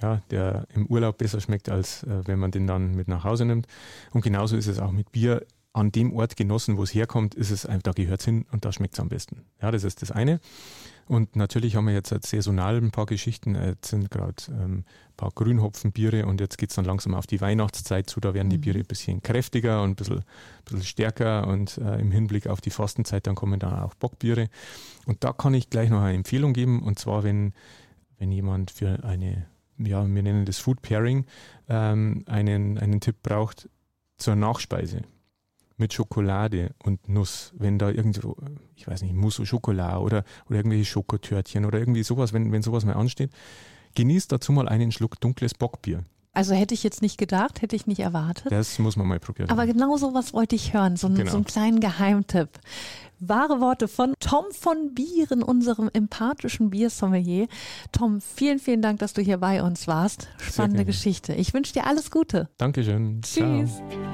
ja, 0.00 0.22
der 0.30 0.66
im 0.74 0.86
Urlaub 0.86 1.18
besser 1.18 1.40
schmeckt, 1.40 1.68
als 1.68 2.02
äh, 2.04 2.26
wenn 2.26 2.38
man 2.38 2.50
den 2.50 2.66
dann 2.66 2.94
mit 2.94 3.08
nach 3.08 3.24
Hause 3.24 3.44
nimmt. 3.44 3.66
Und 4.12 4.22
genauso 4.22 4.56
ist 4.56 4.66
es 4.66 4.78
auch 4.78 4.92
mit 4.92 5.12
Bier 5.12 5.46
an 5.72 5.90
dem 5.90 6.14
Ort 6.14 6.36
genossen, 6.36 6.76
wo 6.76 6.84
es 6.84 6.94
herkommt, 6.94 7.34
ist 7.34 7.50
es 7.50 7.62
da 7.62 7.90
gehört 7.90 8.20
es 8.20 8.24
hin 8.24 8.46
und 8.52 8.64
da 8.64 8.72
schmeckt 8.72 8.94
es 8.94 9.00
am 9.00 9.08
besten. 9.08 9.44
Ja, 9.60 9.70
das 9.70 9.82
ist 9.82 10.02
das 10.02 10.12
eine. 10.12 10.40
Und 11.06 11.36
natürlich 11.36 11.76
haben 11.76 11.86
wir 11.86 11.94
jetzt 11.94 12.12
halt 12.12 12.24
saisonal 12.24 12.76
ein 12.76 12.90
paar 12.90 13.06
Geschichten. 13.06 13.54
Jetzt 13.54 13.90
sind 13.90 14.10
gerade 14.10 14.42
ähm, 14.48 14.78
ein 14.78 15.16
paar 15.16 15.30
Grünhopfenbiere 15.30 16.26
und 16.26 16.40
jetzt 16.40 16.56
geht 16.56 16.70
es 16.70 16.76
dann 16.76 16.84
langsam 16.84 17.14
auf 17.14 17.26
die 17.26 17.40
Weihnachtszeit 17.40 18.08
zu. 18.08 18.20
Da 18.20 18.32
werden 18.34 18.50
die 18.50 18.56
mhm. 18.56 18.62
Biere 18.62 18.78
ein 18.78 18.86
bisschen 18.86 19.22
kräftiger 19.22 19.82
und 19.82 19.90
ein 19.90 19.96
bisschen, 19.96 20.18
ein 20.18 20.24
bisschen 20.64 20.84
stärker. 20.84 21.46
Und 21.46 21.78
äh, 21.78 21.98
im 21.98 22.10
Hinblick 22.10 22.46
auf 22.46 22.60
die 22.60 22.70
Fastenzeit 22.70 23.26
dann 23.26 23.34
kommen 23.34 23.60
dann 23.60 23.78
auch 23.78 23.94
Bockbiere. 23.94 24.48
Und 25.06 25.24
da 25.24 25.32
kann 25.32 25.54
ich 25.54 25.70
gleich 25.70 25.90
noch 25.90 26.00
eine 26.00 26.16
Empfehlung 26.16 26.52
geben. 26.52 26.82
Und 26.82 26.98
zwar, 26.98 27.22
wenn, 27.22 27.52
wenn 28.18 28.32
jemand 28.32 28.70
für 28.70 29.04
eine, 29.04 29.46
ja, 29.78 30.06
wir 30.06 30.22
nennen 30.22 30.46
das 30.46 30.58
Food 30.58 30.80
Pairing, 30.80 31.26
ähm, 31.68 32.24
einen, 32.26 32.78
einen 32.78 33.00
Tipp 33.00 33.16
braucht 33.22 33.68
zur 34.16 34.36
Nachspeise 34.36 35.02
mit 35.76 35.92
Schokolade 35.92 36.70
und 36.84 37.08
Nuss, 37.08 37.52
wenn 37.56 37.78
da 37.78 37.90
irgendwo, 37.90 38.36
ich 38.76 38.86
weiß 38.86 39.02
nicht, 39.02 39.14
Mousse 39.14 39.42
au 39.42 39.44
Chocolat 39.44 40.00
oder, 40.00 40.24
oder 40.46 40.56
irgendwelche 40.56 40.84
Schokotörtchen 40.84 41.64
oder 41.64 41.78
irgendwie 41.78 42.02
sowas, 42.02 42.32
wenn, 42.32 42.52
wenn 42.52 42.62
sowas 42.62 42.84
mal 42.84 42.94
ansteht, 42.94 43.30
genießt 43.94 44.30
dazu 44.30 44.52
mal 44.52 44.68
einen 44.68 44.92
Schluck 44.92 45.20
dunkles 45.20 45.54
Bockbier. 45.54 46.04
Also 46.36 46.52
hätte 46.52 46.74
ich 46.74 46.82
jetzt 46.82 47.00
nicht 47.00 47.16
gedacht, 47.16 47.62
hätte 47.62 47.76
ich 47.76 47.86
nicht 47.86 48.00
erwartet. 48.00 48.50
Das 48.50 48.80
muss 48.80 48.96
man 48.96 49.06
mal 49.06 49.20
probieren. 49.20 49.50
Aber 49.50 49.66
genau 49.66 49.96
sowas 49.96 50.34
wollte 50.34 50.56
ich 50.56 50.74
hören, 50.74 50.96
so, 50.96 51.08
Genau. 51.08 51.30
so 51.30 51.36
einen 51.36 51.44
kleinen 51.44 51.78
Geheimtipp. 51.78 52.48
Wahre 53.20 53.60
Worte 53.60 53.86
von 53.86 54.14
Tom 54.18 54.44
von 54.50 54.94
Bieren, 54.94 55.44
unserem 55.44 55.88
empathischen 55.92 56.70
Biersommelier. 56.70 57.46
Tom, 57.92 58.20
vielen, 58.20 58.58
vielen 58.58 58.82
Dank, 58.82 58.98
dass 58.98 59.12
du 59.12 59.22
hier 59.22 59.38
bei 59.38 59.62
uns 59.62 59.86
warst. 59.86 60.28
Spannende. 60.38 60.84
Geschichte. 60.84 61.34
Ich 61.34 61.54
wünsche 61.54 61.72
dir 61.72 61.86
alles 61.86 62.10
Gute. 62.10 62.48
Dankeschön. 62.58 63.22
Tschüss. 63.22 63.76
Ciao. 63.76 64.13